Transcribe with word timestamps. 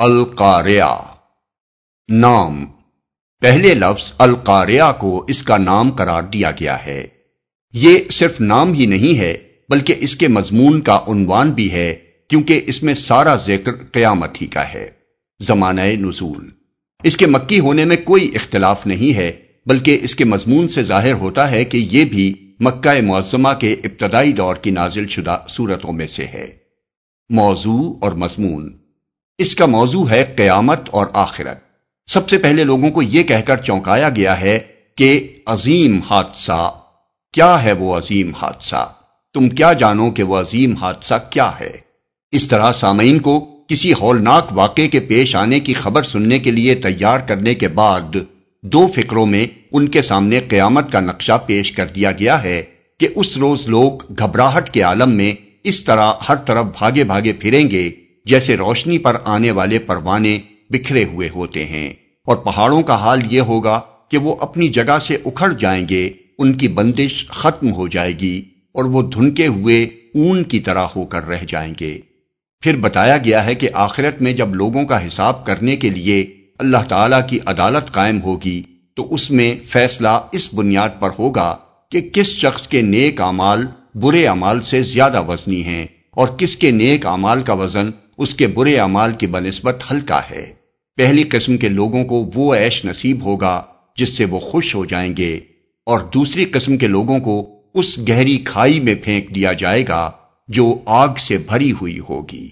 القاریہ 0.00 1.12
نام۔ 2.12 2.64
پہلے 3.40 3.74
لفظ 3.74 4.12
القاریہ 4.18 4.82
کو 4.98 5.26
اس 5.28 5.42
کا 5.42 5.56
نام 5.56 5.90
قرار 5.90 6.22
دیا 6.22 6.50
گیا 6.50 6.86
ہے۔ 6.86 7.06
یہ 7.72 7.98
صرف 8.10 8.40
نام 8.40 8.72
ہی 8.72 8.86
نہیں 8.86 9.18
ہے، 9.18 9.38
بلکہ 9.68 9.94
اس 9.98 10.16
کے 10.16 10.28
مضمون 10.28 10.80
کا 10.80 11.00
عنوان 11.08 11.50
بھی 11.50 11.72
ہے، 11.72 11.94
کیونکہ 12.28 12.60
اس 12.66 12.82
میں 12.82 12.94
سارا 12.94 13.36
ذکر 13.36 13.72
قیامت 13.92 14.42
ہی 14.42 14.46
کا 14.46 14.72
ہے۔ 14.72 14.90
زمانہ 15.40 15.80
نزول۔ 15.80 16.48
اس 17.02 17.16
کے 17.16 17.26
مکی 17.26 17.60
ہونے 17.60 17.84
میں 17.84 17.96
کوئی 18.04 18.30
اختلاف 18.34 18.86
نہیں 18.86 19.16
ہے، 19.16 19.32
بلکہ 19.66 19.98
اس 20.02 20.14
کے 20.14 20.24
مضمون 20.24 20.68
سے 20.68 20.82
ظاہر 20.82 21.12
ہوتا 21.12 21.50
ہے 21.50 21.64
کہ 21.64 21.88
یہ 21.90 22.04
بھی 22.04 22.54
مکہ 22.60 23.02
معظمہ 23.02 23.48
کے 23.60 23.72
ابتدائی 23.72 24.32
دور 24.32 24.56
کی 24.56 24.70
نازل 24.70 25.08
شدہ 25.08 25.38
صورتوں 25.48 25.92
میں 25.92 26.06
سے 26.06 26.26
ہے۔ 26.26 26.52
موضوع 27.30 27.94
اور 28.00 28.12
مضمون۔ 28.12 28.79
اس 29.42 29.54
کا 29.54 29.66
موضوع 29.66 30.08
ہے 30.10 30.34
قیامت 30.36 30.80
اور 30.90 31.06
آخرت۔ 31.12 31.58
سب 32.06 32.28
سے 32.28 32.38
پہلے 32.38 32.64
لوگوں 32.64 32.90
کو 32.90 33.02
یہ 33.02 33.22
کہہ 33.22 33.46
کر 33.46 33.56
چونکایا 33.56 34.08
گیا 34.08 34.40
ہے 34.40 34.58
کہ 34.96 35.28
عظیم 35.46 36.00
حادثہ، 36.10 36.72
کیا 37.32 37.62
ہے 37.62 37.72
وہ 37.72 37.98
عظیم 37.98 38.32
حادثہ؟ 38.42 38.92
تم 39.34 39.48
کیا 39.48 39.72
جانو 39.72 40.10
کہ 40.10 40.22
وہ 40.22 40.36
عظیم 40.36 40.76
حادثہ 40.76 41.14
کیا 41.30 41.50
ہے؟ 41.60 41.70
اس 42.32 42.48
طرح 42.48 42.72
سامعین 42.72 43.18
کو 43.18 43.64
کسی 43.68 43.92
ہولناک 43.92 44.46
واقعے 44.50 44.88
کے 44.88 45.00
پیش 45.00 45.36
آنے 45.36 45.60
کی 45.60 45.74
خبر 45.74 46.02
سننے 46.02 46.38
کے 46.38 46.50
لیے 46.50 46.74
تیار 46.74 47.18
کرنے 47.18 47.54
کے 47.54 47.68
بعد 47.68 48.16
دو 48.62 48.86
فکروں 48.86 49.26
میں 49.26 49.46
ان 49.72 49.88
کے 49.88 50.02
سامنے 50.02 50.40
قیامت 50.40 50.92
کا 50.92 51.00
نقشہ 51.00 51.38
پیش 51.46 51.72
کر 51.72 51.86
دیا 51.86 52.12
گیا 52.12 52.42
ہے 52.42 52.62
کہ 53.00 53.08
اس 53.14 53.36
روز 53.36 53.68
لوگ 53.68 54.12
گھبراہٹ 54.18 54.70
کے 54.70 54.82
عالم 54.82 55.10
میں 55.10 55.34
اس 55.64 55.84
طرح 55.84 56.12
ہر 56.28 56.36
طرف 56.36 56.64
بھاگے 56.64 57.04
بھاگے 57.04 57.32
پھریں 57.32 57.70
گے 57.70 57.90
جیسے 58.24 58.56
روشنی 58.56 58.98
پر 58.98 59.16
آنے 59.24 59.50
والے 59.50 59.78
پروانے 59.78 60.38
بکھرے 60.70 61.04
ہوئے 61.04 61.28
ہوتے 61.34 61.66
ہیں۔ 61.66 61.92
اور 62.26 62.36
پہاڑوں 62.36 62.82
کا 62.82 62.94
حال 62.94 63.20
یہ 63.30 63.40
ہوگا 63.40 63.80
کہ 64.10 64.18
وہ 64.18 64.36
اپنی 64.40 64.68
جگہ 64.68 64.98
سے 64.98 65.16
اکھڑ 65.24 65.52
جائیں 65.52 65.86
گے، 65.88 66.10
ان 66.38 66.52
کی 66.52 66.68
بندش 66.68 67.26
ختم 67.28 67.72
ہو 67.72 67.88
جائے 67.88 68.12
گی 68.12 68.42
اور 68.72 68.84
وہ 68.84 69.02
دھنکے 69.02 69.46
ہوئے 69.46 69.84
اون 70.14 70.44
کی 70.44 70.60
طرح 70.60 70.86
ہو 70.96 71.06
کر 71.06 71.26
رہ 71.26 71.40
جائیں 71.48 71.74
گے۔ 71.80 71.98
پھر 72.60 72.76
بتایا 72.76 73.16
گیا 73.16 73.46
ہے 73.46 73.54
کہ 73.54 73.68
آخرت 73.72 74.22
میں 74.22 74.32
جب 74.32 74.54
لوگوں 74.54 74.84
کا 74.84 75.06
حساب 75.06 75.46
کرنے 75.46 75.76
کے 75.76 75.90
لیے 75.90 76.26
اللہ 76.58 76.78
تعالی 76.88 77.16
کی 77.28 77.38
عدالت 77.46 77.92
قائم 77.92 78.22
ہوگی، 78.22 78.62
تو 78.94 79.14
اس 79.14 79.30
میں 79.30 79.56
فیصلہ 79.68 80.08
اس 80.32 80.54
بنیاد 80.54 80.88
پر 81.00 81.08
ہوگا 81.18 81.56
کہ 81.90 82.00
کس 82.12 82.26
شخص 82.26 82.68
کے 82.68 82.82
نیک 82.82 83.20
اعمال 83.20 83.66
برے 83.94 84.26
اعمال 84.26 84.62
سے 84.62 84.82
زیادہ 84.82 85.22
وزنی 85.26 85.64
ہیں۔ 85.64 85.86
اور 86.16 86.28
کس 86.38 86.56
کے 86.56 86.70
نیک 86.70 87.06
اعمال 87.06 87.42
کا 87.42 87.52
وزن 87.52 87.90
اس 88.18 88.34
کے 88.34 88.46
برے 88.46 88.76
اعمال 88.78 89.12
کی 89.12 89.26
بنسبت 89.26 89.82
ہلکا 89.90 90.20
ہے۔ 90.30 90.44
پہلی 90.98 91.22
قسم 91.22 91.56
کے 91.56 91.68
لوگوں 91.68 92.04
کو 92.04 92.24
وہ 92.34 92.54
عیش 92.54 92.84
نصیب 92.84 93.24
ہوگا 93.24 93.62
جس 93.96 94.16
سے 94.16 94.24
وہ 94.24 94.38
خوش 94.40 94.74
ہو 94.74 94.84
جائیں 94.84 95.16
گے، 95.16 95.34
اور 95.86 96.00
دوسری 96.14 96.44
قسم 96.44 96.76
کے 96.76 96.86
لوگوں 96.86 97.18
کو 97.20 97.36
اس 97.74 97.98
گہری 98.08 98.36
کھائی 98.44 98.80
میں 98.80 98.94
پھینک 98.94 99.34
دیا 99.34 99.52
جائے 99.52 99.84
گا 99.88 100.10
جو 100.48 100.74
آگ 100.86 101.14
سے 101.18 101.38
بھری 101.38 101.72
ہوئی 101.72 101.98
ہوگی۔ 102.08 102.48